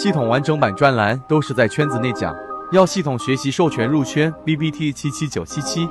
[0.00, 2.32] 系统完整版专栏都是在圈子内讲，
[2.70, 4.32] 要系统学习授权入圈。
[4.44, 5.88] B B T 七七九七七。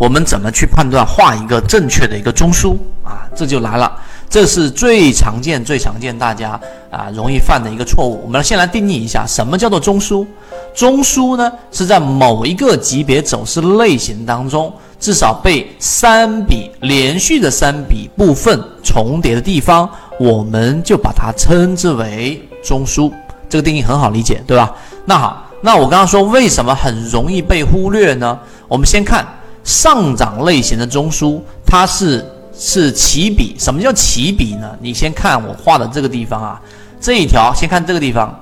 [0.00, 2.72] 我们怎么去判断画一个正确的一个中枢
[3.04, 3.28] 啊？
[3.36, 3.94] 这就来了，
[4.30, 6.58] 这是最常见、最常见大家
[6.90, 8.22] 啊容易犯的一个错误。
[8.24, 10.26] 我们先来定义一下，什么叫做中枢？
[10.74, 19.86] 中枢呢是在某一个级别走势类型当中，至少被三笔连续的三笔部分重叠的地方，
[20.18, 23.12] 我们就把它称之为中枢。
[23.50, 24.72] 这个定义很好理解，对吧？
[25.04, 28.38] 那好，那我刚刚说为什么很容易被忽略呢？
[28.66, 29.26] 我们先看。
[29.62, 32.24] 上涨类型的中枢，它是
[32.58, 33.54] 是起笔。
[33.58, 34.70] 什么叫起笔呢？
[34.80, 36.58] 你先看我画的这个地方啊，
[36.98, 38.34] 这一条，先看这个地方，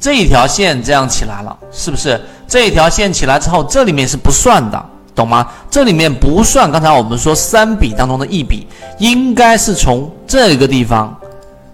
[0.00, 2.18] 这一条线这样起来了，是不是？
[2.48, 4.82] 这一条线起来之后，这里面是不算的，
[5.14, 5.46] 懂吗？
[5.70, 6.72] 这里面不算。
[6.72, 8.66] 刚才我们说三笔当中的一笔，
[8.98, 11.14] 应该是从这个地方，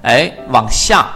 [0.02, 1.06] 哎，往下，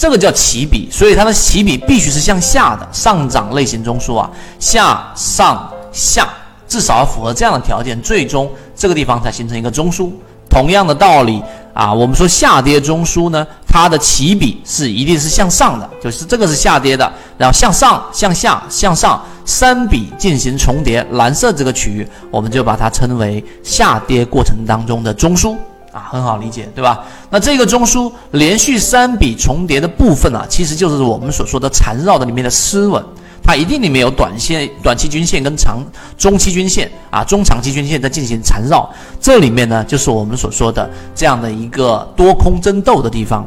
[0.00, 2.88] 这个叫起笔，所以它的起笔必须是向下的。
[2.90, 6.26] 上涨类型中枢啊，下上下。
[6.66, 10.10] 至少要符合这样的条件，最终这个地方才形成一个中枢。
[10.48, 11.42] 同样的道理
[11.74, 25.54] 啊，我们说下跌中枢呢，它的起笔是一定是向上的，就是这个是下跌的，然后向上、向下、向上三笔进行重叠，蓝色这个区域我们就把它称为下跌过程当中的中枢
[25.92, 27.04] 啊，很好理解，对吧？
[27.30, 33.04] 那这个中枢连续三笔重叠的部分啊，其实就是我们所说的缠绕的里面的丝纹。
[33.42, 35.78] 它一定里面有短线、短期均线跟长、
[36.16, 38.88] 中期均线啊，中长期均线在进行缠绕。
[39.18, 43.44] 这里面呢，就是我们所说的这样的一个多空争斗的地方。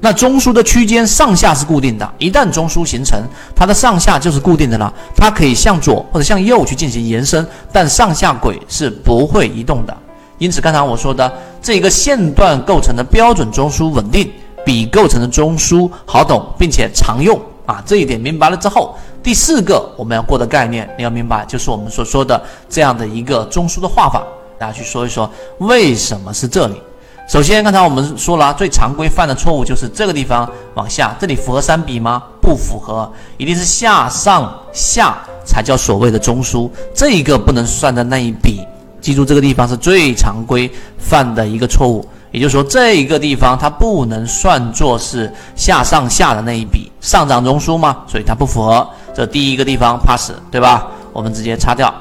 [0.00, 3.18] 那中枢的区间上下是固定的，一旦中枢形成，
[3.54, 4.92] 它的上下就是固定的了。
[5.16, 9.96] 它可以向左或者向右去进行延伸，但上下轨是不会移动的。
[10.38, 14.30] 因此，刚才我说的这个线段构成的标准中枢稳定，
[14.64, 17.82] 比构成的中枢好懂，并且常用啊。
[17.86, 18.94] 这一点明白了之后。
[19.22, 24.22] 第四个我们要过的概念，你要明白，就是我们所说的这样的一个中枢的画法。
[24.56, 25.28] 大家去说一说，
[25.58, 26.80] 为什么是这里？
[27.28, 32.22] 首先，刚才我们说了，最常规犯的错误就是这个地方往下，这里符合三笔吗？
[32.40, 38.60] 不符合，一定是下上下才叫所谓的中枢，这一个不能算的那一笔。
[39.06, 40.68] 记住，这个地方是最常规
[40.98, 42.04] 犯的一个错误。
[42.32, 48.84] 也就是说，这一个地方它不能算作是下上下的那一笔上涨中枢嘛，所以它不符合。
[49.14, 50.88] 这第一个地方 pass，对吧？
[51.12, 51.94] 我们直接擦掉。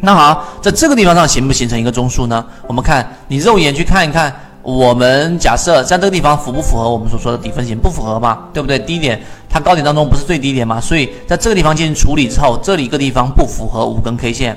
[0.00, 2.42] 那好，在这个地方上形不形成一个中枢呢？
[2.66, 4.34] 我们看你肉眼去看一看。
[4.62, 7.76] 我们假设在这个地方符不符合我们所说的底分型？
[7.76, 8.48] 不符合吧？
[8.54, 8.78] 对不对？
[8.78, 10.80] 低点它高点当中不是最低点吗？
[10.80, 14.56] 所以在这个地方进行处理之后，这里一个地方不符合五根 K 线。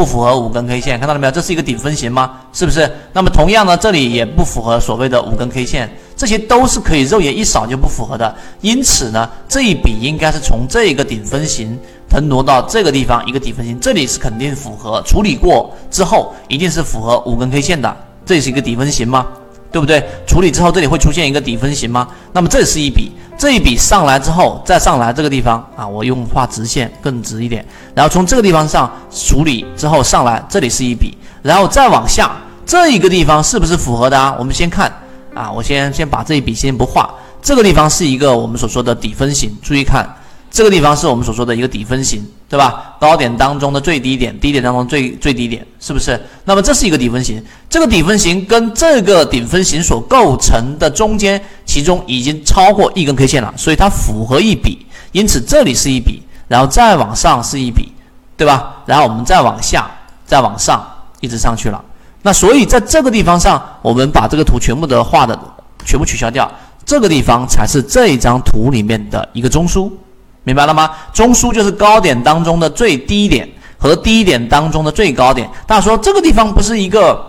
[0.00, 1.30] 不符合五根 K 线，看到了没有？
[1.30, 2.30] 这是一个顶分型吗？
[2.54, 2.90] 是不是？
[3.12, 8.34] 那么同样呢，这里也不符合所谓的五根 K 线，这些都是可以肉眼一扫就不符合的。
[8.62, 11.78] 因此呢，这一笔应该是从这个顶分型
[12.08, 15.02] 腾挪到这个地方一个底分型，这里是肯定符合。
[15.02, 17.94] 处理过之后，一定是符合五根 K 线的，
[18.24, 19.26] 这是一个底分型吗？
[19.70, 20.04] 对不对？
[20.26, 22.08] 处理之后这里会出现一个底分型吗？
[22.32, 23.12] 那么这是一笔。
[23.38, 27.64] 这一笔上来之后，再上来这个地方啊，我用画直线更直一点。
[27.94, 32.30] 然后从这个地方上处理之后上来，这里是一笔，然后再往下
[32.66, 34.36] 这一个地方是不是符合的啊？
[34.38, 34.92] 我们先看
[35.34, 37.08] 啊，我先先把这一笔先不画，
[37.40, 40.06] 这个地方是一个我们所说的底分型，注意看。
[40.50, 42.96] 这个地方是我们所说的一个底分型，对吧？
[43.00, 46.20] 高点当中的最低点，低点当中最最低点，是不是？
[46.44, 57.92] 那么这是一个底分型，这个底分型跟这个顶分型所构成的中间，其中已经超过一根 K 线了，所以它符合一笔，因此这里是一笔，然后再往上是一笔，
[58.36, 58.82] 对吧？
[58.86, 59.88] 然后我们再往下，
[60.26, 60.84] 再往上，
[61.20, 61.80] 一直上去了。
[62.22, 65.38] 那所以在这个地方上，我们把这个图全部的画的
[65.86, 66.50] 全部取消掉，
[66.84, 69.88] 这个地方才是这一张图里面的一个中枢。
[70.44, 70.90] 明白了吗？
[71.12, 75.48] 中枢就是高点当中的最低点和低点当中的最高点。
[75.66, 77.26] 大家说这个地方不是一个？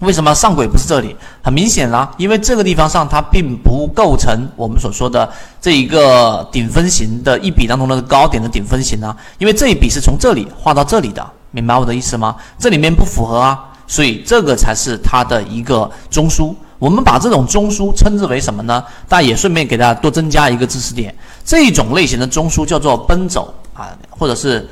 [0.00, 1.16] 为什么上轨不是这里？
[1.40, 5.26] 很明显啦，因为这个地方上它并不构成我们所说的
[5.60, 9.16] 这一个顶分型的一笔当中的高点的顶分型啊。
[9.38, 12.34] 因为这一笔是从这里画到这里的，明白我的意思吗？
[12.58, 16.52] 这里面不符合啊，所以这个才是它的一个中枢。
[16.78, 18.84] 我们把这种中枢称之为什么呢？
[19.08, 24.68] 大家也顺便给大家多增加一个知识点，这种类型的中枢叫做奔走啊，或者是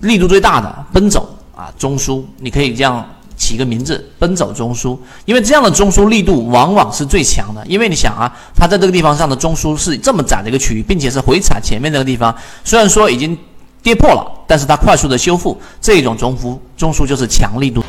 [0.00, 3.04] 力度最大的奔走啊中枢，你可以这样
[3.36, 4.96] 起个名字，奔走中枢。
[5.24, 13.36] 因为这样的中枢力度往往是最强的，因为你想啊，它在这个地方上的中枢是这么窄的一个区域，并且是回踩前面那个地方，虽然说已经
[13.82, 17.82] 跌破了，但是它快速的修复，这种中枢中枢就是强力度。